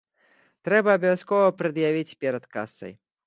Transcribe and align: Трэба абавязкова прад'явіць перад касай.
Трэба 0.69 0.95
абавязкова 0.99 1.51
прад'явіць 1.59 2.17
перад 2.25 2.43
касай. 2.59 2.93